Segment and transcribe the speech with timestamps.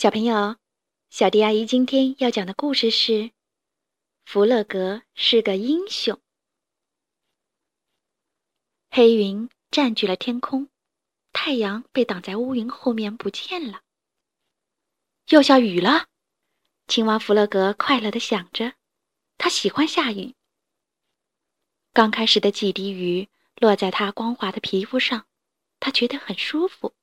[0.00, 0.54] 小朋友，
[1.10, 3.12] 小迪阿姨今天要讲的故事是
[4.24, 6.14] 《弗勒格是个英雄》。
[8.90, 10.68] 黑云占据了天空，
[11.32, 13.80] 太阳被挡在乌云后面不见了。
[15.30, 16.06] 要下雨了，
[16.86, 18.74] 青蛙弗勒格快乐的想着，
[19.36, 20.36] 他喜欢下雨。
[21.92, 25.26] 刚开始的几滴雨落在他光滑的皮肤上，
[25.80, 26.94] 他觉得很舒服。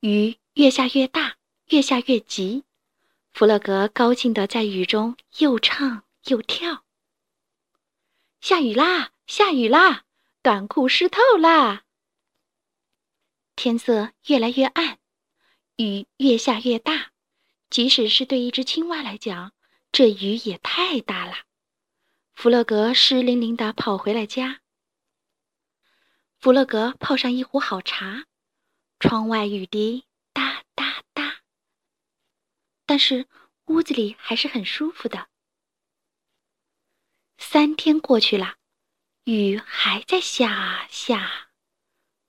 [0.00, 1.36] 雨越下越大，
[1.70, 2.64] 越下越急，
[3.32, 6.84] 弗洛格高兴地在雨中又唱又跳。
[8.40, 9.12] 下雨啦！
[9.28, 10.04] 下雨啦！
[10.42, 11.84] 短裤湿透啦！
[13.54, 14.98] 天色越来越暗。
[15.76, 17.12] 雨越下越大，
[17.70, 19.52] 即使是对一只青蛙来讲，
[19.92, 21.34] 这雨也太大了。
[22.32, 24.60] 弗洛格湿淋淋的跑回了家。
[26.36, 28.24] 弗洛格泡上一壶好茶，
[28.98, 30.04] 窗外雨滴，
[32.90, 33.28] 但是
[33.66, 35.28] 屋子里还是很舒服的。
[37.38, 38.56] 三天过去了，
[39.22, 41.50] 雨还在下下，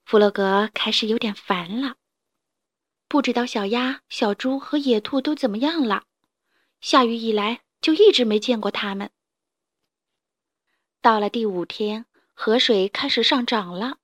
[0.06, 1.96] 弗洛格开始有点烦了。
[3.08, 6.04] 不知道小鸭、小猪和野兔都怎么样了？
[6.80, 9.10] 下雨以来就一直没见过它们。
[11.02, 13.98] 到了第五天，河水开始上涨了，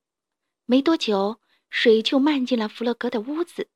[0.64, 3.70] 没多久，水就漫进了弗洛格的屋子。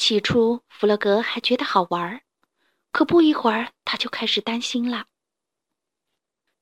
[0.00, 2.22] 起初，弗洛格还觉得好玩，
[2.90, 5.08] 可不一会儿，他就开始担心了。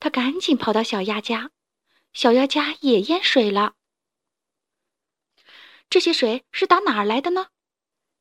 [0.01, 1.53] 他赶紧跑到小鸭家，
[2.13, 3.77] 小鸭家也淹水了。
[5.89, 7.51] 这些水是打哪儿来的呢？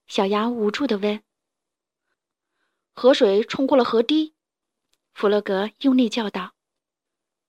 [0.05, 1.23] 小鸭无助地问。
[2.93, 4.35] 河水冲过了河堤，
[5.15, 6.53] 弗洛格用力叫道：“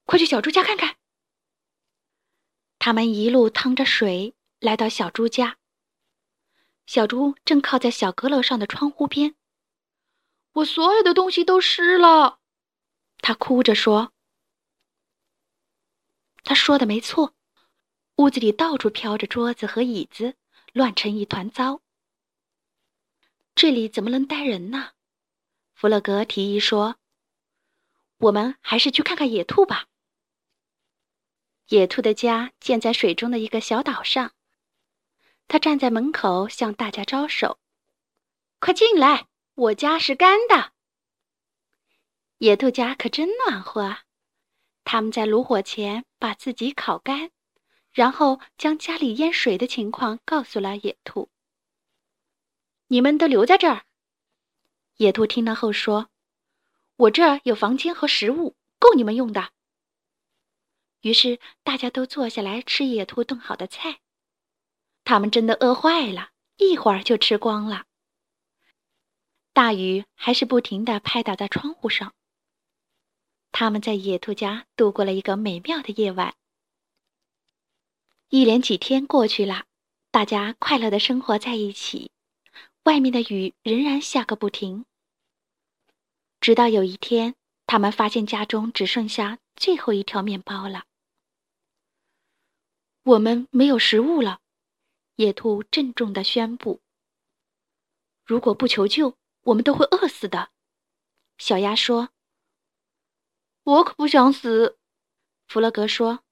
[0.07, 0.97] 快去小猪家看看。”
[2.81, 5.59] 他们一路趟着水来到小猪家。
[6.89, 9.35] 小猪正靠在小阁楼上的窗户边。
[10.53, 12.39] “我所有的东西都湿了。”
[13.21, 14.15] 他哭着说。
[16.45, 17.35] 他说的没错。
[18.17, 20.37] 屋子里到处飘着桌子和椅子，
[20.73, 21.83] 乱成一团糟。
[23.55, 24.93] 这里怎么能待人呢？
[25.75, 26.97] 弗洛格提议说
[28.17, 29.89] ：“我们还是去看看野兔吧。”
[31.69, 34.33] 野兔的家建在水中的一个小岛上，
[35.49, 37.59] 他站在门口向大家招手
[38.61, 40.73] ：“快进来，我家是干的。”
[42.39, 44.05] 野兔家可真暖和啊！
[44.85, 47.31] 他们在炉火前把自己烤干。
[47.91, 51.31] 然后将家里淹水的情况告诉了野兔。
[52.87, 53.87] 你们都留在这儿。
[54.99, 56.09] 野兔听了后说
[56.95, 59.51] ：“我这儿有房间和食物，够你们用的。”
[61.03, 63.99] 于是大家都坐下来吃野兔炖好的菜。
[65.09, 67.87] 他们真的饿坏了，一会儿就吃光了。
[69.55, 72.13] 大雨还是不停地拍打在窗户上。
[73.51, 76.35] 他们在野兔家度过了一个美妙的夜晚。
[78.29, 79.65] 一连几天过去了，
[80.11, 82.11] 大家快乐的生活在一起。
[82.83, 84.85] 外面的雨仍然下个不停。
[86.39, 90.85] 直到有一天，他们发现家中只剩下最后一条面包了。
[93.05, 94.41] 我们没有食物了，
[95.19, 96.81] 野兔郑重的宣布。
[98.25, 100.53] 如果不求救，我们都会饿死的。
[101.39, 102.11] 小鸭说
[103.65, 104.79] ：“我可不想死。”
[105.49, 106.23] 弗洛格说：“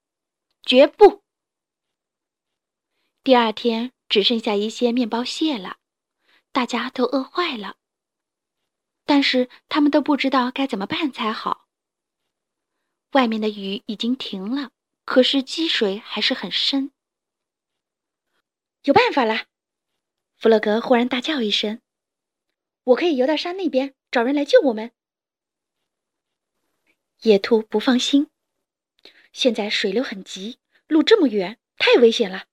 [0.62, 1.24] 绝不。”
[3.24, 5.78] 第二天只剩下一些面包屑了，
[6.52, 7.78] 大家都饿坏了。
[9.04, 11.66] 但是他们都不知道该怎么办才好。
[13.12, 14.70] 外面的雨已经停了，
[15.04, 16.92] 可是积水还是很深。
[18.86, 19.46] 有办法了！
[20.36, 21.82] 弗洛格忽然大叫一声
[22.84, 24.92] ：“我可以游到山那边，找人来救我们。”
[27.22, 28.30] 野兔不放心，
[29.32, 32.46] 现在水流很急，路这么远，太危险了。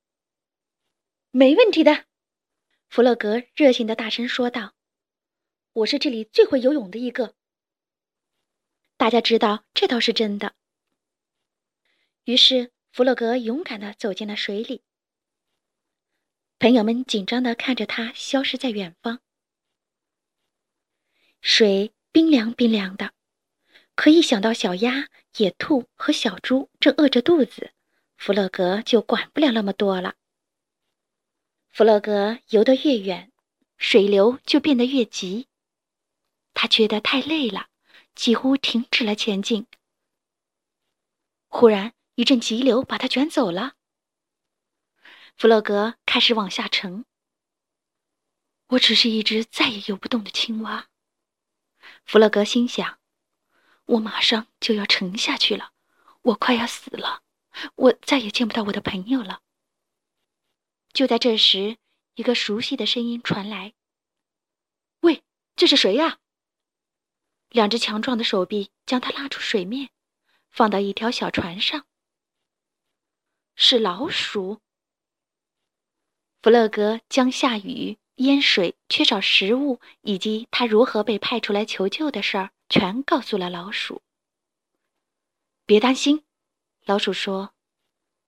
[1.29, 2.05] 没问题的，
[2.89, 4.73] 弗洛格热情的大声说道
[5.73, 7.35] ：“我是这里最会游泳的一个。”
[8.97, 10.55] 大家知道这倒是真的。
[12.23, 14.81] 于是弗洛格勇敢的走进了水里。
[16.63, 19.19] 朋友们紧张的看着他消失在远方。
[21.41, 23.11] 水冰凉冰凉的，
[23.95, 27.73] 可一想到小鸭、野兔和小猪正饿着肚子，
[28.15, 30.15] 弗洛格就管不了那么多了。
[31.69, 33.33] 弗洛格游得越远，
[33.75, 35.49] 水流就变得越急。
[36.53, 37.67] 他觉得太累了，
[38.15, 39.67] 几乎停止了前进。
[41.49, 43.73] 忽然，一阵急流把他卷走了。
[45.35, 47.05] 弗洛格开始往下沉。
[48.67, 50.87] 我只是一只再也游不动的青蛙。
[52.05, 52.99] 弗洛格心想
[53.85, 55.73] ：“我马上就要沉下去了，
[56.21, 57.23] 我快要死了，
[57.75, 59.41] 我再也见不到我的朋友了。”
[60.93, 61.77] 就在这时，
[62.15, 63.73] 一个熟悉的声音传来
[65.01, 65.23] ：“喂，
[65.55, 66.19] 这是谁呀？”
[67.49, 69.89] 两只强壮的手臂将他拉出水面，
[70.49, 71.85] 放到一条小船上。
[73.55, 74.61] 是老鼠。
[76.43, 84.01] 弗勒格将下雨、淹水、缺少食物以及他如何被派出来求救的事儿，全告诉了老鼠。
[85.65, 86.25] 别担心，
[86.83, 87.53] 老鼠说：“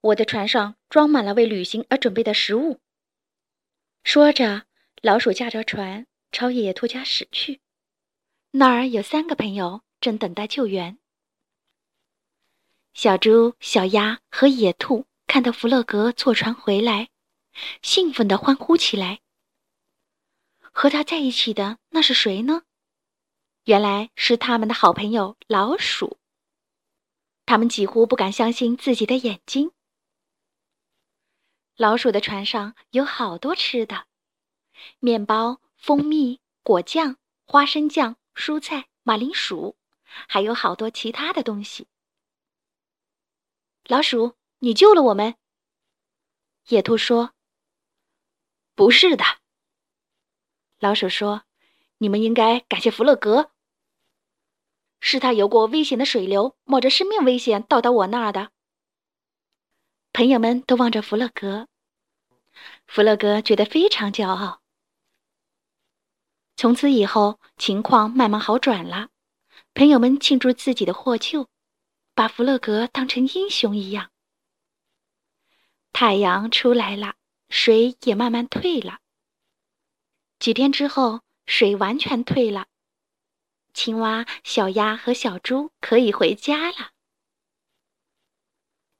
[0.00, 2.80] 我的船上装满了为旅行而准备的食物。”
[4.02, 4.64] 说着，
[5.02, 7.60] 老鼠驾着船朝野兔家驶去。
[8.52, 10.96] 那儿有三个朋友正等待救援。
[12.94, 17.10] 小猪、小鸭和野兔看到弗洛格坐船回来，
[17.82, 19.20] 兴奋地欢呼起来。
[20.72, 22.62] 和他在一起的那是谁呢？
[23.64, 26.18] 原来是他们的好朋友老鼠。
[27.44, 29.72] 他们几乎不敢相信自己的眼睛。
[31.76, 34.06] 老鼠的船上有好多吃的：
[34.98, 37.16] 面包、蜂蜜、果酱、
[37.46, 38.16] 花生酱。
[38.36, 39.78] 蔬菜、马铃薯，
[40.28, 41.88] 还有好多其他的东西。
[43.84, 45.36] 老鼠，你救了我们。
[46.68, 47.32] 野兔说
[48.76, 49.24] ：“不是的。”
[50.78, 51.42] 老鼠说
[51.98, 53.50] ：“你们应该感谢弗洛格，
[55.00, 58.52] 是他游过危险的水流，冒着生命危险到达我那儿的。”
[60.12, 61.68] 朋友们都望着弗洛格，
[62.86, 64.62] 弗洛格觉得非常骄傲。
[66.56, 69.08] 从此以后，情况慢慢好转了。
[69.74, 71.48] 朋友们庆祝自己的获救，
[72.14, 74.10] 把弗洛格当成英雄一样。
[75.92, 77.14] 太阳出来了，
[77.48, 79.00] 水也慢慢退了。
[80.38, 82.66] 几天之后，水完全退了，
[83.72, 86.92] 青蛙、小鸭和小猪可以回家了。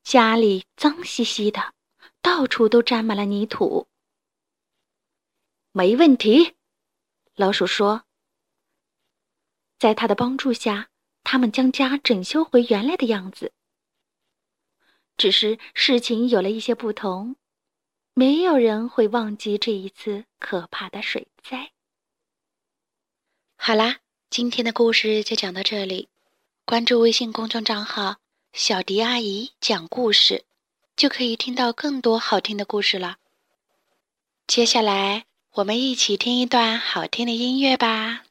[0.03, 1.75] 家里脏兮兮的，
[2.23, 3.89] 到处都沾满了泥土。
[5.73, 6.55] 没问题。
[7.35, 8.05] 老鼠说
[9.79, 10.89] ：“在他的帮助下，
[11.23, 13.53] 他们将家整修回原来的样子。
[15.19, 17.37] 只是事情有了一些不同，
[18.19, 21.71] 没有人会忘记这一次可怕的水灾。”
[23.57, 23.99] 好啦，
[24.31, 26.09] 今天的故事就讲到这里。
[26.65, 28.17] 关注微信公众账号
[28.55, 30.45] “小迪阿姨讲故事”，
[30.97, 33.19] 就可以听到更多好听的故事了。
[34.47, 35.27] 接下来。
[35.57, 38.25] 我们一起听一段好听的音乐吧。